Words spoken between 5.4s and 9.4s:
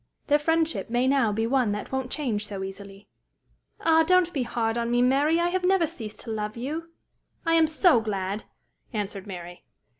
have never ceased to love you." "I am so glad!" answered